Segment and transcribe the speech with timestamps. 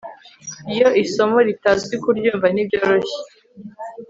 [0.77, 3.19] Yoo Isomo ritazwi kuryumva ntibyoroshye